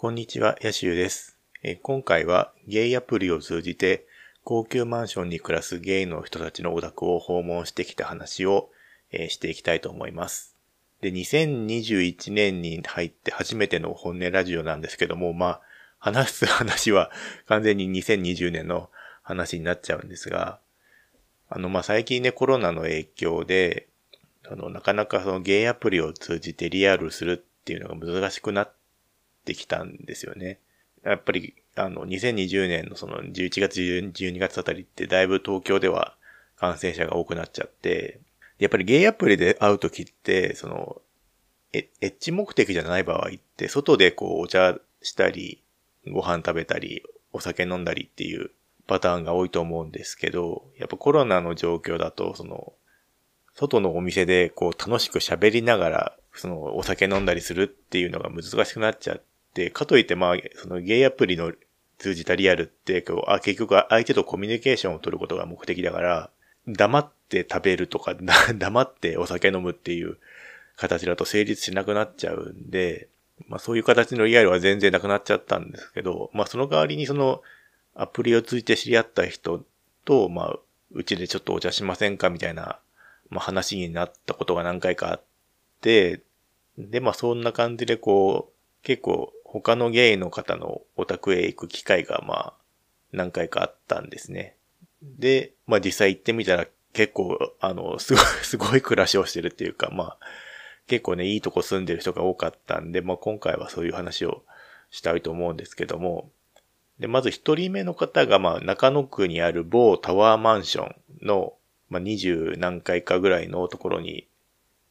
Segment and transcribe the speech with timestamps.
[0.00, 1.36] こんにちは、ヤシュです。
[1.82, 4.06] 今回はゲイアプリを通じて
[4.44, 8.70] 高級マンションに暮らすゲイの人たちのお宅を訪問してきた話を、
[9.12, 10.56] していきたいと思います。
[11.02, 15.60] で、2021年に入って初めての本音ラジオなんですけども、まあ、
[15.98, 17.10] 話す話は
[17.44, 18.88] 完全に2020年の
[19.20, 20.60] 話になっちゃうんですが、
[21.50, 23.86] あの、まあ、最近ね、コロナの影響で、
[24.50, 28.79] あの、なかなかそのゲイアプリを通じてリアルするっていうのが難しくなって
[29.54, 30.58] きたんですよね。
[31.04, 36.16] やっぱり、あの、2020年のその11月、12月あたりってだいぶ東京では
[36.56, 38.20] 感染者が多くなっちゃって、
[38.58, 41.00] やっぱりゲイアプリで会うときって、その、
[41.72, 45.62] エッチ目的じゃない場合って、外でこうお茶したり、
[46.06, 48.50] ご飯食べたり、お酒飲んだりっていう
[48.86, 52.74] パターンが多いと思うんですけど、やっぱコロナの状況だと、その、
[53.54, 59.29] 外のお店でこう楽しく喋りながら、そのお酒飲んだりするっていうのが難しくなっちゃって、
[59.70, 61.52] かといってまあ、そのゲイアプリの
[61.98, 66.30] 通じたリアルって、あ、結局相手とコミュニケーションを取ることが目的だから、
[66.66, 68.14] 黙って食べるとか、
[68.54, 70.18] 黙ってお酒飲むっていう
[70.76, 73.08] 形だと成立しなくなっちゃうんで、
[73.48, 77.42] まあそういう形のリアルは全然なくなっちゃったんですけど、まあその代わりにその
[77.94, 79.64] アプリを通じて知り合った人
[80.04, 80.58] と、まあ
[80.92, 82.78] うちでちょっとお茶しませんかみたいな、
[83.28, 85.22] まあ話になったことが何回かあっ
[85.80, 86.22] て、
[86.78, 92.54] でまあそんな感じでこう、結構他のゲイの方のお宅へ行く機会がまあ
[93.12, 94.54] 何回かあったんですね。
[95.02, 100.18] で、まあ実際行ってみたら結構、あの、すごい、 すごい暮らしをしてるっていうか、まあ、
[100.86, 104.44] 結構ね、いいとこ住んでる人が多かったんで、まあ今回はそういう話を
[104.90, 106.30] したいと思うんですけども、
[107.00, 110.92] で、まず一人目の方が、まあ中野区にある某タワーマンショ
[111.22, 111.54] ンの、
[111.88, 114.28] まあ二十何階かぐらいのところに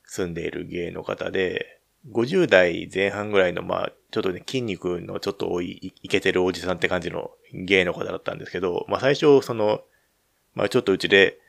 [0.03, 1.78] 住んでいる芸の方で、
[2.11, 9.81] 50代前半ぐらいの、まあ、ちょっとね、筋肉のちょっと多い、いけてるおじさんって感じの芸の方だったんですけど、まあ最初、その、
[10.55, 11.39] まあちょっとうちで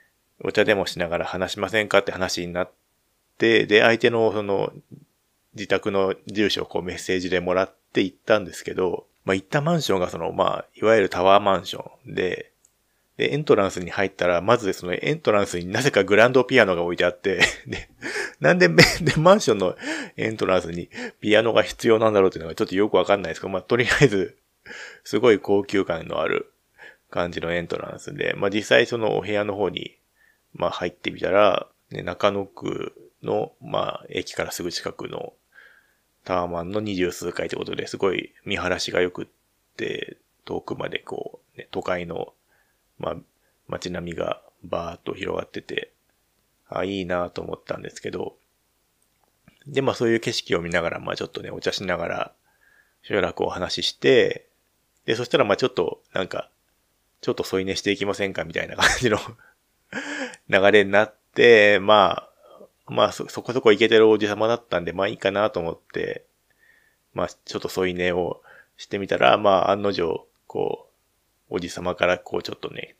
[0.42, 2.70] お茶でもしながら話しませんかって話になっ
[3.39, 4.73] て、で、相手のその、
[5.55, 12.49] 自宅の住所をこうメッセージでもらって行ったんですけど、まあ行ったマンションがその、まあ、いわゆるタワーマンションで、
[13.20, 17.91] で、エントランスに入ったら、まずそのエントランスになぜかグランドピアノが置いてあって、 で、
[18.41, 18.77] なんで、 で、
[19.19, 19.77] マンションの
[20.17, 20.89] エントランスに
[21.20, 24.39] ピアノが必要なんだろうっていうのがちょっとよくわかんないですけど、まあ、とりあえず、
[25.05, 26.51] すごい高級感のある
[27.11, 29.98] 感じのエントランスで、まあ、実際そのお部屋の方に、
[30.55, 35.35] まあ、入ってみたら、ね、中野区の、まあ、駅からすぐ近くの
[36.25, 39.27] タワーマンの二十数階ってことで、すごい見晴らしが良くっ
[39.77, 40.17] て、
[40.47, 42.33] 遠くまでこう、ね、都会の、
[43.00, 43.16] まあ、
[43.66, 45.92] 街並みがバーっと広がってて、
[46.68, 48.36] あ、いいなと思ったんですけど、
[49.66, 52.33] で、まあそういう景色を見ながら、まあちょっとね、お茶しながら、
[53.02, 54.46] しばらくお話しして、
[55.06, 56.50] で、そしたらまあちょっと、なんか、
[57.20, 59.18] ちょっと添い寝していきませんかみたいな感じの
[60.48, 62.30] 流れになって、まあ、
[62.86, 66.24] まあそ、そこそこイケてるおじさまだったんで、まあいいかなと思って、
[67.12, 68.42] まあちょっと添い寝を
[68.77, 70.89] してみたら、まあ案の定、こう、
[71.50, 72.96] おじさまからこうちょっとね、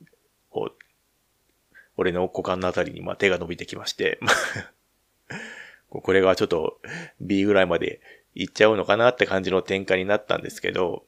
[0.51, 4.19] こう、俺の股間のあたりにまあ手が伸びてきまして、
[5.89, 6.81] これがちょっと
[7.21, 8.01] B ぐらいまで
[8.35, 11.05] 行っちゃうのかなって感じの展開になったんですけど、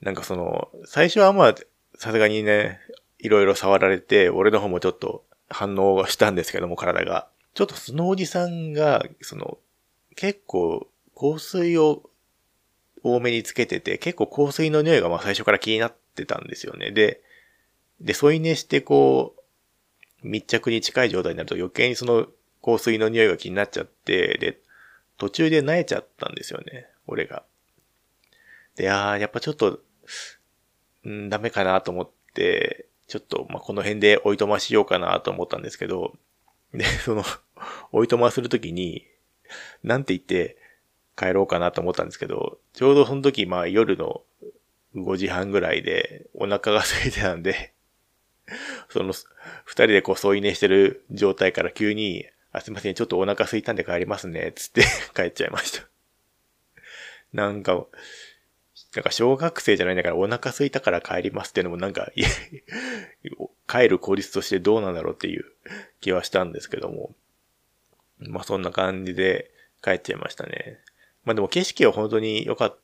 [0.00, 1.54] なんかその、最初はまあ、
[1.96, 2.80] さすがにね、
[3.18, 7.28] いろいろ触られて、俺の方もちょっと反応はしたんですけども、体が。
[7.54, 9.58] ちょっとそのおじさんが、その、
[10.16, 12.09] 結構香水を
[13.02, 16.90] 多めにつけてて、結構香水の匂いがまあ最初から気になってたんですよね。
[16.90, 17.22] で、
[18.00, 19.40] で、添い寝してこう、
[20.22, 22.26] 密着に近い状態になると余計にその
[22.62, 24.60] 香水の匂いが気になっちゃって、で、
[25.16, 27.42] 途中で萎えちゃったんですよね、俺が。
[28.76, 29.80] で、あーやっぱちょっと、
[31.06, 36.14] んダメかなと思って、ちょっと、まあ、この辺でおいとましようかなと思ったんですけど、
[36.72, 37.24] で、その、
[37.92, 39.06] おいとまするときに、
[39.82, 40.56] なんて言って
[41.16, 44.22] 帰ろうかなと思ったんですけど、ちょうどその時、まあ夜の
[44.94, 47.72] 5時半ぐらいでお腹が空いてたんで、
[48.88, 49.12] その、
[49.64, 54.82] 二人でこう添い寝してる状態から急に、あ、すいません、ちょっとお腹空いたんで帰りますね、つって
[55.14, 55.88] 帰っちゃいました。
[57.32, 57.86] なんか、
[58.94, 62.10] なんか小学生じゃないんだからお腹空いたから帰りますっていうのもなんか、
[63.68, 65.44] 帰る効率としてどうなんだろうっていう
[66.00, 67.14] 気はしたんですけども。
[68.18, 69.50] まあそんな感じで
[69.82, 70.78] 帰っちゃいましたね。
[71.30, 72.78] まあでも景色は本当に良かっ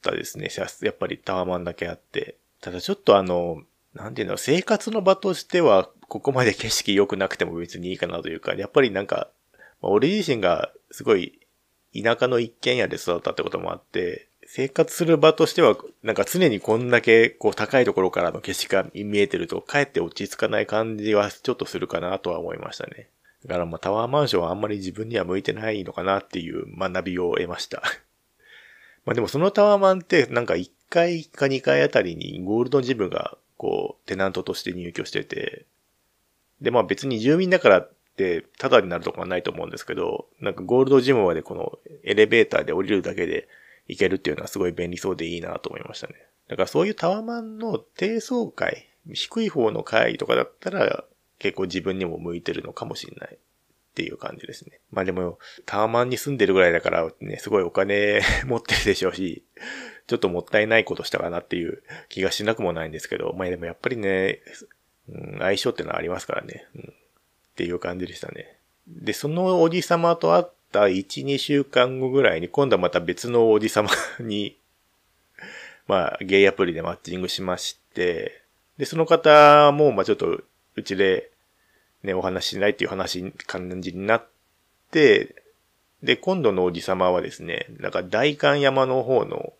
[0.00, 0.48] たですね。
[0.82, 2.36] やっぱりタワマンだけあって。
[2.60, 3.64] ただちょっとあの、
[3.94, 9.28] なんていうの、生活の場としては、ここまで景色良くなくても別にいいかなというか、やっぱりなんか、
[9.82, 11.40] まあ俺自身がすごい
[12.00, 23.08] 田舎の一軒家で育ったってこともあって、生活する場としては、なんか常にこんだけこう高いところからの景色が見えてると、かえって落ち着かない感じはちょっとするかなとは思いましたね。
[23.46, 27.82] だからまあタワーマンションはあんまり自分には向いてないのかなっていう学びを得ました。
[29.04, 35.64] まあでもそのタワーマンってなんか1階か2階あたりにゴールドジムがこうテナントとして入居してて、
[36.60, 43.48] でまあ別に住民だからってタダになるとこはないと思うんですけど、なんかゴールドジムまでこのエレベーターで降りるだけで
[43.88, 46.14] 行けるっていうのはすごい便利そうでいいなと思いましたね。
[46.48, 51.04] だからそういうタワーマンの低層階、低い方の階とかだったら
[51.40, 53.38] 結構自分にも向いてるのかもしれないっ
[53.94, 54.78] ていう感じですね。
[54.92, 59.42] まあでも、タワマンに住んでるぐらいだからね、すごいお金 持ってるでしょうし、
[60.06, 64.40] ちょっともったいないことしたかなっていう気がしなくもないんですけど、まあでもやっぱりね、
[65.08, 66.94] うん、相性ってのはありますからね、うん、っ
[67.56, 68.56] ていう感じでしたね。
[68.86, 73.90] で、そのおじさまと会った1、2週間後ぐらいに今度はまた別のおじさま
[74.20, 74.58] に
[75.86, 78.42] まあ、ゲイアプリでマッチングしまして、
[78.78, 80.42] で、その方も、まあちょっと、
[80.76, 81.30] うちで、
[82.02, 84.26] ね、お話しないっていう話、感じになっ
[84.90, 85.34] て、
[86.02, 89.52] で、今度のおじさまはですね、なんか大観山の方の、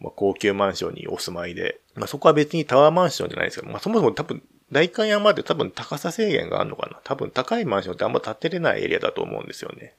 [0.00, 9.94] まあ、高級マンションにお住まいで、まあ、そこは別にタワーマンションじゃないですけど、まあ、そもそも多分、大観山って多分高さ制限があるのかな多分高いマンションってあんま建てれないエリアだと思うんですよね。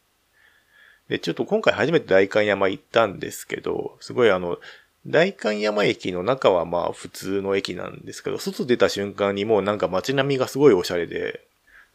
[1.07, 4.57] で、ちょっと今回初めて大観山行ったんですけど、すごいあの、
[5.07, 11.45] 大観山駅の中はまあ普通の駅なんですけど、外出た瞬間にもうなんか街並みがすごいおしゃれで、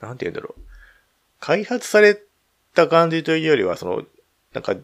[0.00, 0.60] なんて言うんだろう。
[1.40, 2.20] 開発され
[2.74, 4.04] た感じというよりは、その、
[4.52, 4.74] なんか、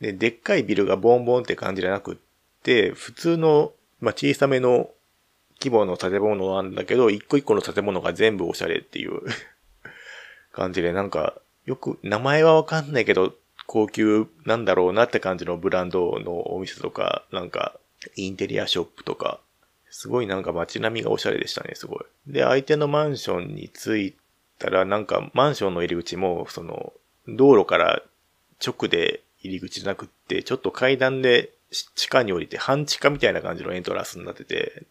[0.00, 2.16] ね、でっかいビルがボンボンって感じじゃなくっ
[2.62, 4.90] て、普通の、まあ、小さめの
[5.60, 9.22] 規模の建物なんだけど、一個一個の建物が全部おしゃれっていう
[10.52, 11.34] 感じで、なんか、
[11.64, 13.34] よく、名前はわかんないけど、
[13.66, 17.78] 高級なんだろうなって感じのブランドのお店とか、なんか、
[18.16, 19.40] インテリアショップとか、
[19.90, 21.98] すごいなんか街並みがおしゃれでしたね、すごい。
[22.26, 24.14] で、相手のマンションに着い
[24.58, 26.92] たら、なんかマンションの入り口も、その、
[27.28, 28.02] 道路から
[28.64, 31.52] 直で入り口じゃなくって、ちょっと階段で
[31.94, 34.84] 地下に降りて半地下みたいな感じのエントランスになってて、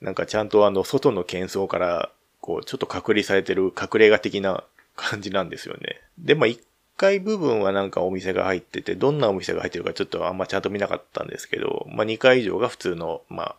[0.00, 2.10] なんかちゃんとあの、外の喧騒から、
[2.40, 4.64] こう、ちょっと隔離されてる隠れ家的な
[4.96, 6.00] 感じなんですよね。
[6.18, 6.48] で、まあ、
[6.96, 13.56] 階部分はなんかお店が入ってて、どんなお店が入ってるかちょっとあんまちゃんと見なかったんですけど、まあ、2階以上が普通の、まあ、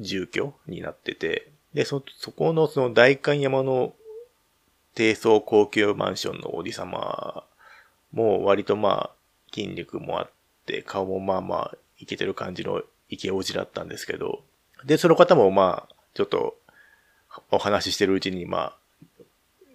[0.00, 3.94] 住居になってて、で、そ、そこのその大観山の
[4.94, 7.44] 低層高級マンションのおじさま
[8.12, 10.30] も割とまあ筋肉もあっ
[10.66, 14.42] て、顔もまあまあいけてる感じのイケおじだったんですけど、
[14.84, 16.56] で、その方もまあ、ちょっと
[17.50, 18.76] お話ししてるうちにまあ、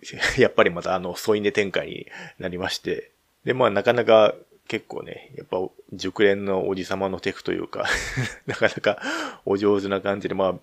[0.37, 2.07] やっぱりまたあの添い寝展開に
[2.39, 3.11] なりまして、
[3.45, 4.35] で、まあなかなか
[4.67, 5.57] 結構ね、やっぱ
[5.91, 7.85] 熟練のおじさまのテクというか
[8.47, 8.99] なかなか
[9.45, 10.55] お上手な感じで、まあ、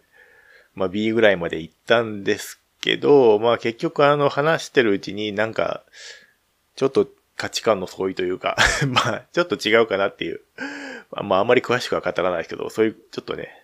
[0.75, 5.85] まあ B ぐらいまで行ったんですけど、まあ結局あの話してるうちになんか、
[6.77, 8.57] ちょっと価値観の相違というか
[8.89, 10.41] まあちょっと違うかなっていう。
[11.23, 13.61] まああまり詳しくは語らないですけど、そういうちょっとね、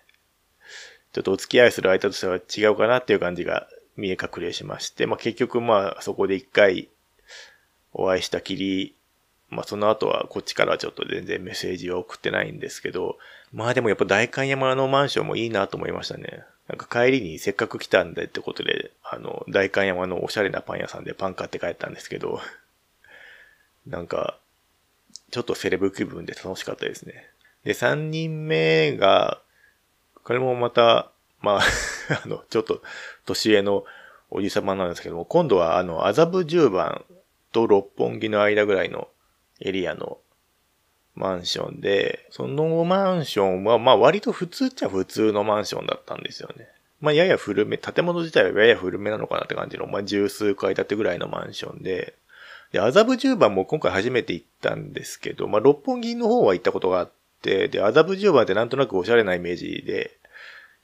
[1.13, 3.67] ちょっとお付き合いする相手としては違うかなっていう感じが
[3.97, 6.87] 見え隠れしまして、まあ結局まあそこで一回
[7.93, 8.95] お会いしたきり、
[9.49, 13.17] まあその後はこっちからはちょっと全然メッセージを送ってないんですけど、
[13.51, 16.43] まあでもやっぱ大観山のマンションもいいなと思いましたね。
[16.67, 22.41] なんか帰りにせっかく来たんでってことで、あの、大観山のおしゃれなパン屋さんでパン買って帰ったんですけど、
[23.87, 24.37] なんか、
[25.31, 27.29] ちょっとセレブ気分で楽しかったですね。
[27.63, 29.41] で、3人目が、
[30.23, 31.09] これもまた、
[31.41, 31.61] まあ
[32.23, 32.81] あの、ちょっと
[33.25, 33.85] 年上の
[34.29, 37.05] おじさまなんですけども、今度はあの、麻布十番
[37.51, 39.07] と六本木の間ぐらいの
[39.59, 40.19] エリアの
[41.15, 46.67] マンションで、そのマンションは、まあ割と普通っちゃ普通のマンションだったんですよね。
[47.01, 52.15] まあやや古め、建物自体はやや古めなのかなって感じの、まあ十数階建てぐらいのマンションで、
[52.71, 60.17] で、麻布十番も今回初めて行ったんですけど、まあ六本木の方は行ったことがあって、で、麻布十番ってなんとなくおしゃれなイメージで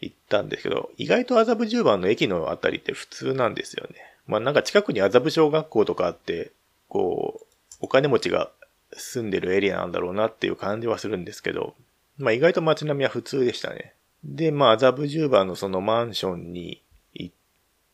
[0.04, 3.96] 行ったんですけど、意外と麻布十番の駅のあたりって普通なんですよね。
[4.28, 6.52] まあなんか近くに麻布小学校とかあって、
[6.88, 7.46] こう、
[7.82, 8.52] お金持ちが
[8.94, 11.76] 住んでるエリアなんだろうなっていう感じはするんですけど、
[12.18, 13.94] まあ意外と街並みは普通でしたね。
[14.24, 16.82] で、まあ麻布十番のそのマンションに
[17.14, 17.36] 行っ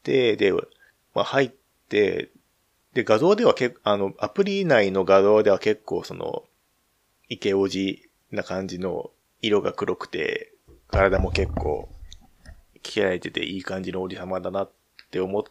[0.04, 0.60] て、で、ま
[1.16, 1.52] あ入っ
[1.90, 2.30] て、
[2.94, 6.44] で、画像では結、あの、アプリ内の画像では結構その、
[7.30, 9.12] イケオジな感じの
[9.42, 10.54] 色が黒くて、
[10.88, 11.90] 体も結構、
[12.82, 14.72] 着られてていい感じのおじさまだなっ
[15.12, 15.44] て思っ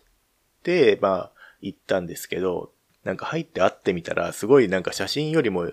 [0.63, 2.73] て、まあ、行ったんですけど、
[3.05, 5.71] なんか入って会ってみたら、すごいなんか写真よりも、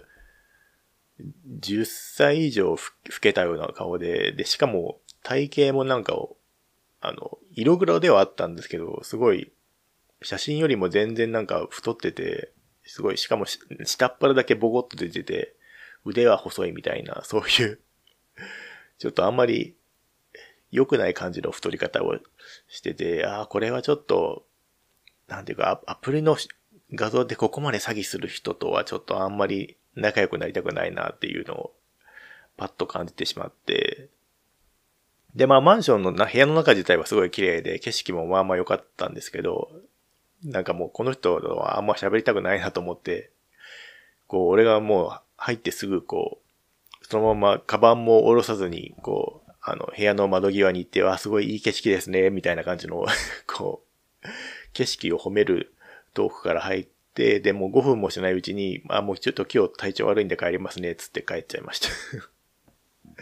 [1.60, 2.78] 10歳以上老
[3.22, 6.38] けたような顔で、で、しかも体型もなんかを、
[7.02, 9.52] あの、色黒ではあったんですけど、すごい、
[10.22, 12.52] 写真よりも全然なんか太ってて、
[12.84, 15.56] すごい、しかも下っ腹だけボコッと出てて、
[16.04, 17.80] 腕は細いみたいな、そういう
[18.98, 19.76] ちょっとあんまり
[20.76, 22.18] 良くない感じの太り方を
[22.68, 24.46] してて、ああ、これはちょっと、
[25.28, 26.38] なんていうか、アプリの
[26.94, 31.74] 画像でここまで詐欺する人とはちょっとあんまり仲良くなりたくないなっていうのを
[32.58, 34.10] パッと感じてしまって、
[35.36, 39.70] で、まあマンションの部屋の中自体はすごい綺麗で景色もまあまあ良かったんですけど、
[40.44, 43.32] なんかもうこの人はあんま喋りたくないなと思って、
[44.28, 53.04] こう俺がもう入ってすぐこう、そのままカバンも下ろさずに、こう、あの部屋の窓際に行って、わ、すごいいい景色ですね、みたいな感じの
[53.48, 53.84] こ
[54.24, 54.28] う、
[54.74, 55.74] 景色を褒める
[56.14, 61.90] トークから入って、で、も5分もしないうちに、あ、もうちょっと今日体調悪いんで帰りますね、つって帰っちゃいました。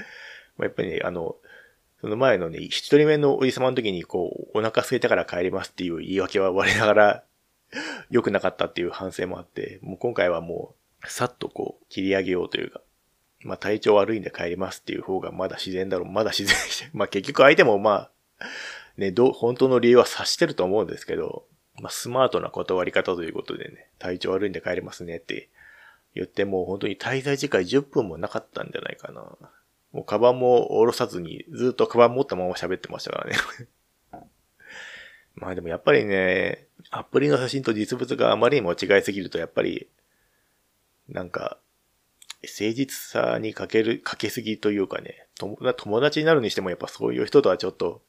[0.58, 1.38] まやっぱりね、あの、
[2.02, 7.24] その前のね、一人目のおじ様の時にこう、お腹空いたから帰りますっていう言い訳は我ながら
[8.12, 12.82] 良くなかったっていう反省もあって、もう今回はもう、さっとこう、切り上げようというか、
[13.44, 16.10] まあ体調悪いんで帰りますっていう方がまだ自然だろう。
[16.10, 16.56] まだ自然
[16.94, 18.10] まあ結局相手もま
[18.40, 18.46] あ、
[18.98, 21.46] ね、ど、本当の理由は察してると思うんですけど、
[21.82, 25.50] まあ、スマートな断り方ということでね、体調悪いんで帰りますねって
[26.14, 29.22] 言っても本当に滞在時間10分もなかったんじゃないかな。
[29.92, 33.38] もうカバンも下ろさずにずっとカバン持ったまま喋ってましたからね
[35.36, 39.88] まあでもやっぱりね、アプリの写真と実物があまりにも違いすぎるとやっぱり、
[41.10, 41.58] なんか、
[42.44, 48.02] 誠実さに欠ける、欠けすぎというかね、友達になるにしてもやっぱそういう人とはちょっと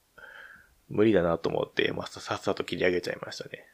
[0.91, 3.67] 無理だなと思って、まあ、さっさと切り上げちゃいましたね。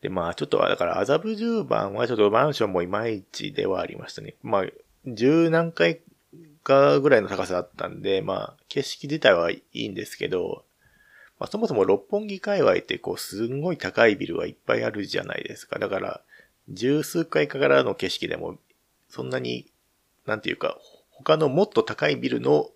[0.00, 4.34] で、まあ、ちょっと、だから、麻布10番はちょっとマンションもいまいちではありましたね。
[4.42, 4.64] まあ、
[5.06, 6.00] 十何回
[6.62, 10.64] かぐらいの高さだったんで、まあ、景色自体はいいんですけど、
[11.38, 15.78] まあ、そもそも六本木界隈ってこう、すんごい高いビルはいっぱいあるじゃないですか。
[15.78, 16.20] だから、
[16.68, 18.58] 十数階からの景色でも、
[19.08, 19.66] そんなに、
[20.26, 20.78] なんていうか、
[21.10, 22.70] 他のもっと高いビルの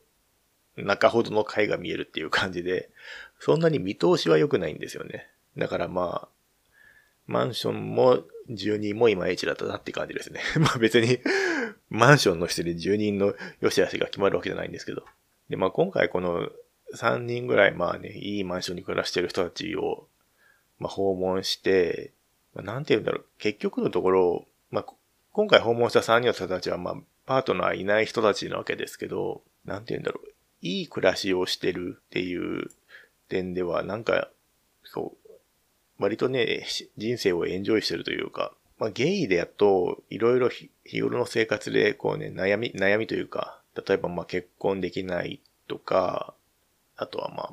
[0.76, 2.90] 中ほどの階が見えるっていう感じで、
[3.40, 5.28] そんなに見通しは良くないんですよね。
[5.56, 6.28] だからまあ、
[7.26, 10.40] マンションも住人もいまいちだったなって感じですね。
[10.58, 11.18] まあ別に
[11.90, 15.04] マンションの人で住人の良し悪しが決まるわけじゃないんですけど。
[15.50, 16.50] で、まあ今回この
[16.94, 20.08] 3人ぐらいまあね、いいマンションに暮らしてる人たちを、
[20.78, 22.12] まあ訪問して、
[22.54, 24.86] まあ、なんて言うんだろう、結局のところ、まあ
[25.32, 26.94] 今回訪問した3人の人たちはまあ
[27.28, 30.28] パートナーいない人たちなわけですけど、なんて言うんだろう、
[30.62, 32.70] いい暮らしをしてるっていう
[33.28, 34.30] 点では、なんか、
[34.82, 35.30] そう、
[35.98, 36.64] 割とね、
[36.96, 40.70] 人生をエンジョイしてるというか、まあ、ゲイでやっと、いろいろ日
[41.00, 46.32] 頃の生活で、こうね、悩み、悩みというか、例えばまあ結婚できないとか、
[46.96, 47.52] あとはまあ、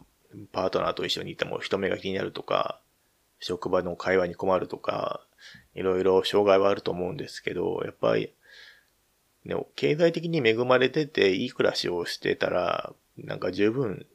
[0.53, 2.79] パートナーと一緒にいても人目が気になるとか、
[3.41, 5.20] 職場の会話に困るとか、
[5.74, 8.32] いろいろ障害はあると思うんですけど、やっぱり、
[9.45, 14.05] ね、経済的に恵まれてていい暮らしをしてたら、なんか十分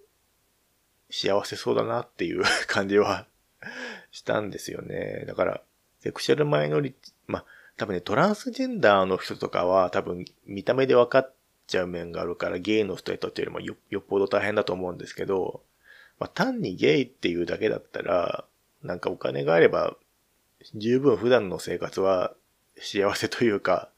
[1.11, 3.27] 幸せそうだなっていう感じは
[4.11, 5.25] したんですよね。
[5.27, 5.63] だから、
[6.01, 7.45] セクシャルマイノリティ、まあ、
[7.77, 11.33] 多分ね、トランスジェンダーの人とかは多分見た目で分かっ
[11.67, 15.63] ちゃう面があるから、ゲイの人にとってよりもよよっぽど大変だと思うんですけど、
[16.19, 18.45] まあ、単にゲイっていうだけだったら、
[18.83, 19.97] なんかお金があれば、
[20.75, 22.35] 十分普段の生活は
[22.79, 23.91] 幸せというか、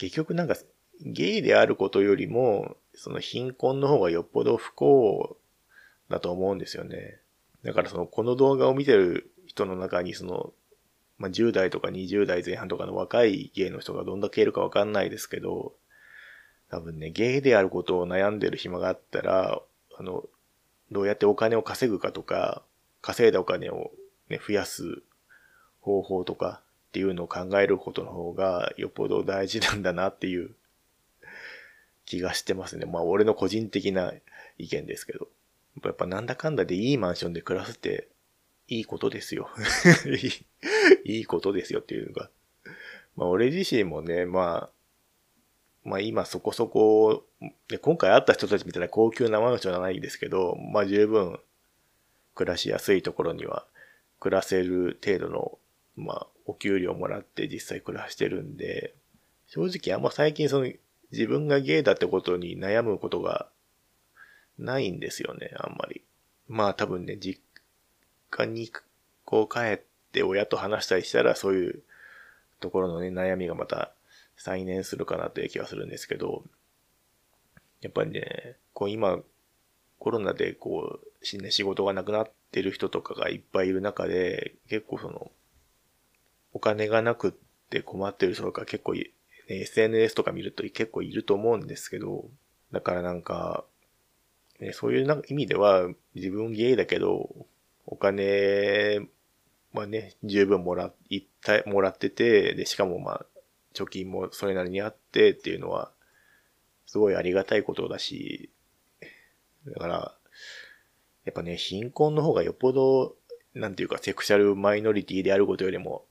[0.00, 0.56] 結局なんか、
[1.02, 5.36] ゲイであることよりも、その貧困の方がよっぽど不幸
[6.08, 7.20] だと思うんですよね。
[7.64, 10.54] だからその、この動画を見てる人の中にその、
[11.18, 15.74] まあ、10代とか20代前半とかの若いゲイの人がどんだけいるかわかんないですけど、
[16.70, 19.60] 多分ね、ゲイであることを悩んでる暇があったら、
[19.98, 20.24] あの、
[20.90, 22.62] どうやってお金を稼ぐかとか、
[23.02, 23.90] 稼いだお金を
[24.30, 25.02] ね、増やす
[25.82, 30.50] 方法とかっていうのを考えることの方がよっぽど大事なんだなっていう
[32.04, 32.84] 気がしてますね。
[32.84, 34.12] まあ俺の個人的な
[34.58, 35.28] 意見ですけど。
[35.84, 38.08] やっぱなんだかんだでいいマンションで暮らすって
[38.66, 39.48] いいことですよ
[41.04, 42.28] いいことですよっていうのが。
[43.14, 44.70] まあ俺自身もね、ま
[45.84, 47.24] あ、まあ今そこそこ、
[47.68, 51.38] で今回会った人たちみたいな高級なマンションじゃないですけど、まあ十分
[52.34, 53.64] 暮らしやすいところには
[54.18, 55.58] 暮らせる程度の、
[55.96, 58.94] まあお給料もらって実際暮らしてるんで、
[59.46, 60.70] 正直あんま最近その
[61.12, 63.48] 自分がゲイだってことに悩むことが
[64.58, 66.02] ないんですよね、あんまり。
[66.48, 67.40] まあ多分ね、実
[68.30, 68.70] 家に
[69.24, 69.80] こう帰っ
[70.12, 71.82] て親と話したりしたらそういう
[72.58, 73.92] ところのね、悩みがまた
[74.36, 76.44] 再燃するかなという気がするんですけど、
[77.80, 79.20] やっぱりね、こう今、
[79.98, 85.30] コロナでこう、ね、仕事がなくなってる人とかがいっぱいいる中で、結構その、
[86.52, 87.32] お金がなくっ
[87.70, 89.10] て困ってる人とか結構、ね、
[89.48, 92.24] SNS とか見ると結構いると思うんですけど、
[92.72, 93.64] だからなんか、
[94.60, 97.46] ね、そういうなんか意味では自分ゲイだけど、
[97.86, 99.00] お金
[99.72, 103.26] はね、十分もらいったもらってて、で、しかもまあ、
[103.74, 105.92] 貯金もそれなりにあってっていうのは、
[106.86, 108.50] すごいありがたいことだし、
[109.66, 110.14] だから、
[111.24, 113.16] やっぱね、貧困の方がよっぽど、
[113.54, 116.04] なんていうか、セクシャルマイノリティであることよりも、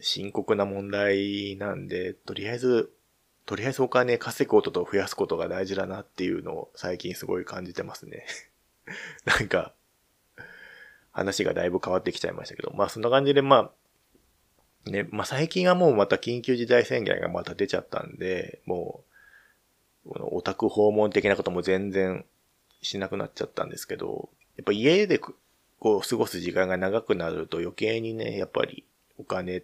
[0.00, 2.92] 深刻な問題なんで、とりあえず、
[3.46, 8.26] とりあえずお金稼ぐことと増やすことが大事だなっていうのを最近すごい感じてますね。
[9.24, 9.74] なんか、
[11.12, 13.72] 話がだいぶ変わってきちゃいましたけど、まあそんな感じでま
[14.86, 19.04] あ、ね、まあ最近はもうまた緊急事態宣言がまた出ちゃったんで、も
[20.06, 22.24] う、このオタク訪問的なことも全然
[22.82, 25.34] しなくなっちゃったんですけど、やっぱ家でこ
[25.82, 28.84] う過ごす時間が長くなると余計にね、やっぱり
[29.18, 29.62] お金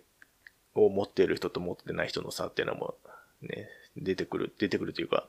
[0.75, 2.95] を持ってる人と持ってない人の差っていうのも
[3.43, 5.27] ね、出てくる、出てくるというか、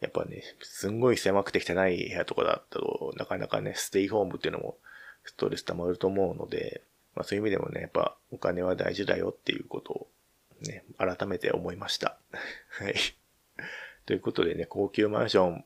[0.00, 4.76] やっぱね、すんごい狭くて汚い部屋とかだったと、なかなかね、ステイホームっていうのも
[5.24, 6.82] ストレス溜まると思うので、
[7.14, 10.08] まあそういう意味でもね、やっぱお金は大事だよっていうことを
[10.62, 12.18] ね、改めて思いました。
[12.70, 12.94] はい。
[14.04, 15.64] ということでね、高級マンション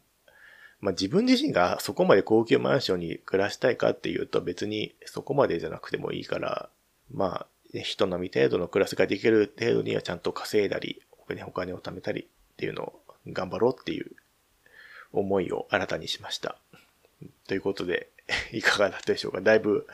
[0.80, 6.70] まあ自分自身がそこまで高級マンションに暮らしたいかっていうと別にそこまでじゃなくてもいいから、
[7.12, 11.02] まあ、人並み程度の暮らしができる程度にはちゃんと稼いだり、
[11.46, 14.10] お金を貯めたりっていうのを頑張ろうっていう
[15.12, 16.56] 思いを新たにしました。
[17.46, 18.08] ということで、
[18.52, 19.86] いかがだったでしょうかだいぶ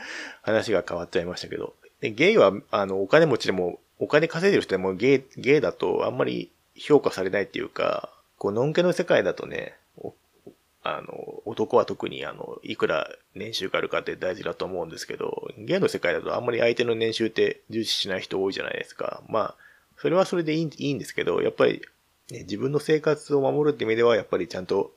[0.42, 1.74] 話が変わっちゃいましたけど。
[2.02, 9.74] ゲイは、あの、お金持ちでも、お金稼いでる人でもゲイ、ゲイだとあんまり評価されないっていうか、こう、のんけの世界だとね、
[10.88, 19.22] あの、男は特にあの、いくら年収があるかって大事だと思うんですけど、ゲイの世界だとあんまり相手の年収って重視しない人多いじゃないですか。
[19.28, 19.54] まあ、
[19.98, 21.82] それはそれでいいいいんですけど、やっぱり、
[22.30, 24.92] ね、自分の生活を守るって意味では、やっぱりちゃんと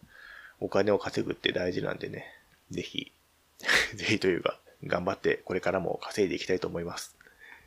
[0.60, 2.25] お金を稼ぐって大事なんでね、
[2.69, 3.12] ぜひ、
[3.95, 7.15] ぜひというか、頑張ってこれからも稼いでいきたいと思います。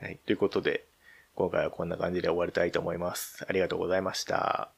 [0.00, 0.18] はい。
[0.26, 0.84] ということで、
[1.34, 3.44] 今回はこんな感じで終わりたいと思います。
[3.48, 4.70] ありがとうございました。